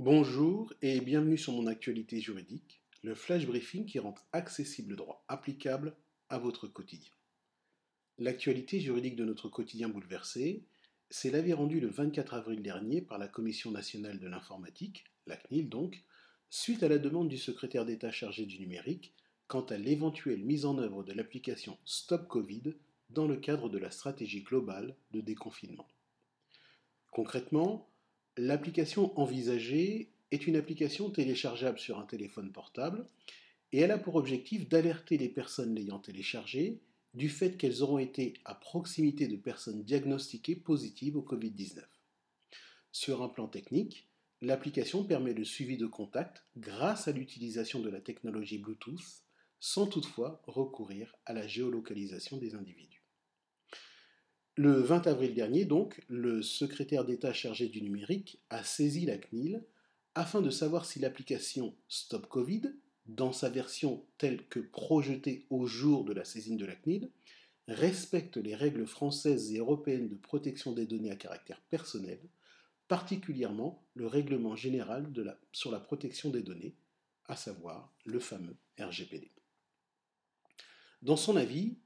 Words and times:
Bonjour 0.00 0.72
et 0.80 1.00
bienvenue 1.00 1.36
sur 1.36 1.52
mon 1.52 1.66
actualité 1.66 2.20
juridique, 2.20 2.84
le 3.02 3.16
flash 3.16 3.44
briefing 3.48 3.84
qui 3.84 3.98
rend 3.98 4.14
accessible 4.32 4.90
le 4.90 4.96
droit 4.96 5.24
applicable 5.26 5.96
à 6.28 6.38
votre 6.38 6.68
quotidien. 6.68 7.10
L'actualité 8.16 8.78
juridique 8.78 9.16
de 9.16 9.24
notre 9.24 9.48
quotidien 9.48 9.88
bouleversé, 9.88 10.62
c'est 11.10 11.32
l'avis 11.32 11.52
rendu 11.52 11.80
le 11.80 11.88
24 11.88 12.34
avril 12.34 12.62
dernier 12.62 13.02
par 13.02 13.18
la 13.18 13.26
Commission 13.26 13.72
nationale 13.72 14.20
de 14.20 14.28
l'informatique, 14.28 15.02
la 15.26 15.36
CNIL 15.36 15.68
donc, 15.68 16.04
suite 16.48 16.84
à 16.84 16.88
la 16.88 16.98
demande 16.98 17.28
du 17.28 17.36
secrétaire 17.36 17.84
d'État 17.84 18.12
chargé 18.12 18.46
du 18.46 18.60
numérique 18.60 19.12
quant 19.48 19.66
à 19.66 19.78
l'éventuelle 19.78 20.44
mise 20.44 20.64
en 20.64 20.78
œuvre 20.78 21.02
de 21.02 21.12
l'application 21.12 21.76
Stop 21.84 22.28
Covid 22.28 22.74
dans 23.10 23.26
le 23.26 23.36
cadre 23.36 23.68
de 23.68 23.78
la 23.78 23.90
stratégie 23.90 24.44
globale 24.44 24.94
de 25.10 25.20
déconfinement. 25.20 25.88
Concrètement, 27.10 27.90
L'application 28.40 29.18
envisagée 29.18 30.12
est 30.30 30.46
une 30.46 30.54
application 30.54 31.10
téléchargeable 31.10 31.80
sur 31.80 31.98
un 31.98 32.06
téléphone 32.06 32.52
portable 32.52 33.08
et 33.72 33.80
elle 33.80 33.90
a 33.90 33.98
pour 33.98 34.14
objectif 34.14 34.68
d'alerter 34.68 35.18
les 35.18 35.28
personnes 35.28 35.74
l'ayant 35.74 35.98
téléchargée 35.98 36.80
du 37.14 37.30
fait 37.30 37.56
qu'elles 37.56 37.82
auront 37.82 37.98
été 37.98 38.34
à 38.44 38.54
proximité 38.54 39.26
de 39.26 39.34
personnes 39.34 39.82
diagnostiquées 39.82 40.54
positives 40.54 41.16
au 41.16 41.22
Covid-19. 41.22 41.82
Sur 42.92 43.24
un 43.24 43.28
plan 43.28 43.48
technique, 43.48 44.08
l'application 44.40 45.02
permet 45.02 45.34
le 45.34 45.44
suivi 45.44 45.76
de 45.76 45.88
contact 45.88 46.44
grâce 46.56 47.08
à 47.08 47.12
l'utilisation 47.12 47.80
de 47.80 47.90
la 47.90 48.00
technologie 48.00 48.58
Bluetooth 48.58 49.24
sans 49.58 49.88
toutefois 49.88 50.44
recourir 50.46 51.16
à 51.26 51.32
la 51.32 51.48
géolocalisation 51.48 52.36
des 52.36 52.54
individus. 52.54 53.07
Le 54.58 54.72
20 54.80 55.06
avril 55.06 55.34
dernier, 55.34 55.64
donc, 55.64 56.02
le 56.08 56.42
secrétaire 56.42 57.04
d'État 57.04 57.32
chargé 57.32 57.68
du 57.68 57.80
numérique 57.80 58.40
a 58.50 58.64
saisi 58.64 59.06
la 59.06 59.16
CNIL 59.16 59.62
afin 60.16 60.42
de 60.42 60.50
savoir 60.50 60.84
si 60.84 60.98
l'application 60.98 61.76
Stop 61.86 62.26
Covid, 62.26 62.62
dans 63.06 63.30
sa 63.30 63.50
version 63.50 64.04
telle 64.18 64.48
que 64.48 64.58
projetée 64.58 65.46
au 65.48 65.66
jour 65.66 66.04
de 66.04 66.12
la 66.12 66.24
saisine 66.24 66.56
de 66.56 66.66
la 66.66 66.74
CNIL, 66.74 67.08
respecte 67.68 68.36
les 68.36 68.56
règles 68.56 68.88
françaises 68.88 69.52
et 69.52 69.58
européennes 69.58 70.08
de 70.08 70.16
protection 70.16 70.72
des 70.72 70.86
données 70.86 71.12
à 71.12 71.16
caractère 71.16 71.60
personnel, 71.70 72.18
particulièrement 72.88 73.86
le 73.94 74.08
règlement 74.08 74.56
général 74.56 75.06
sur 75.52 75.70
la 75.70 75.78
protection 75.78 76.30
des 76.30 76.42
données, 76.42 76.74
à 77.26 77.36
savoir 77.36 77.94
le 78.04 78.18
fameux 78.18 78.56
RGPD. 78.76 79.30
Dans 81.02 81.16
son 81.16 81.36
avis, 81.36 81.78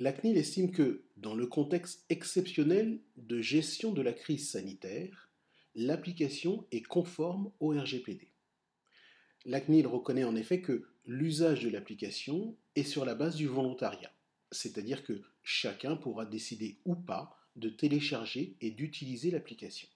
la 0.00 0.14
CNIL 0.14 0.38
estime 0.38 0.70
que, 0.70 1.04
dans 1.18 1.34
le 1.34 1.46
contexte 1.46 2.06
exceptionnel 2.08 3.00
de 3.18 3.42
gestion 3.42 3.92
de 3.92 4.00
la 4.00 4.14
crise 4.14 4.48
sanitaire, 4.48 5.28
l'application 5.74 6.66
est 6.72 6.80
conforme 6.80 7.52
au 7.60 7.68
RGPD. 7.68 8.30
La 9.44 9.60
CNIL 9.60 9.86
reconnaît 9.86 10.24
en 10.24 10.36
effet 10.36 10.62
que 10.62 10.88
l'usage 11.04 11.62
de 11.62 11.68
l'application 11.68 12.56
est 12.76 12.84
sur 12.84 13.04
la 13.04 13.14
base 13.14 13.36
du 13.36 13.46
volontariat, 13.46 14.10
c'est-à-dire 14.50 15.04
que 15.04 15.20
chacun 15.42 15.96
pourra 15.96 16.24
décider 16.24 16.78
ou 16.86 16.94
pas 16.94 17.38
de 17.56 17.68
télécharger 17.68 18.56
et 18.62 18.70
d'utiliser 18.70 19.30
l'application. 19.30 19.88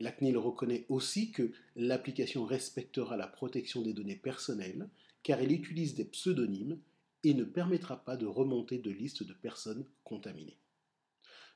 La 0.00 0.10
CNIL 0.10 0.36
reconnaît 0.36 0.86
aussi 0.88 1.30
que 1.30 1.52
l'application 1.76 2.44
respectera 2.44 3.16
la 3.16 3.28
protection 3.28 3.82
des 3.82 3.92
données 3.92 4.16
personnelles 4.16 4.88
car 5.22 5.38
elle 5.38 5.52
utilise 5.52 5.94
des 5.94 6.06
pseudonymes 6.06 6.80
et 7.24 7.34
ne 7.34 7.44
permettra 7.44 8.04
pas 8.04 8.16
de 8.16 8.26
remonter 8.26 8.78
de 8.78 8.90
liste 8.90 9.22
de 9.22 9.32
personnes 9.32 9.86
contaminées. 10.04 10.58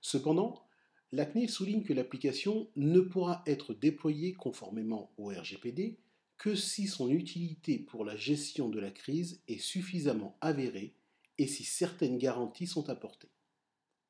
Cependant, 0.00 0.66
la 1.12 1.26
CNIL 1.26 1.50
souligne 1.50 1.82
que 1.82 1.92
l'application 1.92 2.70
ne 2.76 3.00
pourra 3.00 3.42
être 3.46 3.74
déployée 3.74 4.32
conformément 4.32 5.12
au 5.18 5.28
RGPD 5.28 5.98
que 6.38 6.54
si 6.54 6.86
son 6.86 7.10
utilité 7.10 7.78
pour 7.78 8.04
la 8.04 8.16
gestion 8.16 8.68
de 8.68 8.80
la 8.80 8.90
crise 8.90 9.42
est 9.46 9.58
suffisamment 9.58 10.38
avérée 10.40 10.94
et 11.36 11.46
si 11.46 11.64
certaines 11.64 12.16
garanties 12.16 12.66
sont 12.66 12.88
apportées. 12.88 13.30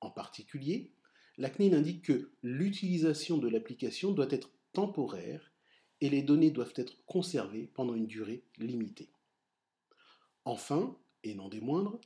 En 0.00 0.10
particulier, 0.10 0.92
la 1.38 1.50
CNIL 1.50 1.74
indique 1.74 2.04
que 2.04 2.32
l'utilisation 2.42 3.38
de 3.38 3.48
l'application 3.48 4.12
doit 4.12 4.30
être 4.30 4.50
temporaire 4.72 5.52
et 6.00 6.08
les 6.08 6.22
données 6.22 6.50
doivent 6.50 6.74
être 6.76 7.04
conservées 7.06 7.70
pendant 7.74 7.94
une 7.94 8.06
durée 8.06 8.44
limitée. 8.58 9.10
Enfin, 10.44 10.96
et 11.24 11.34
non 11.34 11.48
des 11.48 11.60
moindres, 11.60 12.00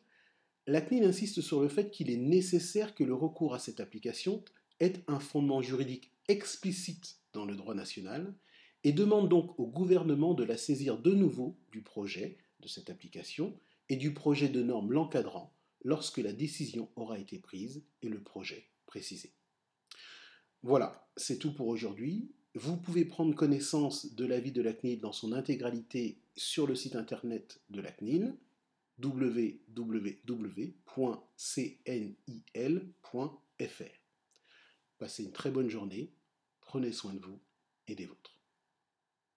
la 0.67 0.81
CNIL 0.81 1.05
insiste 1.05 1.41
sur 1.41 1.61
le 1.61 1.69
fait 1.69 1.91
qu'il 1.91 2.11
est 2.11 2.17
nécessaire 2.17 2.95
que 2.95 3.05
le 3.05 3.15
recours 3.15 3.55
à 3.55 3.59
cette 3.59 3.81
application 3.81 4.43
ait 4.81 4.95
un 5.09 5.21
fondement 5.21 5.61
juridique 5.61 6.11
explicite 6.29 7.19
dans 7.33 7.45
le 7.45 7.55
droit 7.55 7.75
national 7.75 8.35
et 8.83 8.93
demande 8.93 9.29
donc 9.29 9.59
au 9.59 9.67
gouvernement 9.67 10.35
de 10.35 10.45
la 10.45 10.57
saisir 10.57 10.99
de 10.99 11.13
nouveau 11.13 11.57
du 11.73 11.83
projet 11.83 12.39
de 12.61 12.69
cette 12.69 12.91
application 12.91 13.59
et 13.89 13.97
du 13.97 14.15
projet 14.15 14.49
de 14.49 14.63
normes 14.63 14.93
l'encadrant 14.93 15.53
lorsque 15.85 16.19
la 16.19 16.33
décision 16.33 16.89
aura 16.97 17.19
été 17.19 17.39
prise 17.39 17.85
et 18.03 18.09
le 18.09 18.23
projet 18.23 18.67
précisé. 18.87 19.33
Voilà, 20.63 21.07
c'est 21.17 21.39
tout 21.39 21.53
pour 21.53 21.69
aujourd'hui. 21.69 22.31
Vous 22.55 22.77
pouvez 22.77 23.05
prendre 23.05 23.35
connaissance 23.35 24.15
de 24.15 24.25
l'avis 24.25 24.53
de 24.53 24.63
la 24.63 24.73
CNIL 24.73 25.01
dans 25.01 25.13
son 25.13 25.33
intégralité 25.33 26.23
sur 26.37 26.67
le 26.67 26.75
site 26.75 26.97
internet 26.97 27.61
de 27.69 27.83
la 27.83 27.93
CNIL 27.93 28.35
www.cnil.fr. 29.03 30.15
Passez 34.99 35.25
une 35.25 35.33
très 35.33 35.51
bonne 35.51 35.69
journée, 35.69 36.15
prenez 36.61 36.93
soin 36.93 37.15
de 37.15 37.21
vous 37.21 37.41
et 37.87 37.95
des 37.95 38.07
vôtres. 38.07 38.44